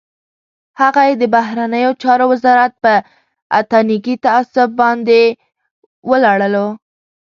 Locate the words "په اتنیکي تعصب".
2.83-4.69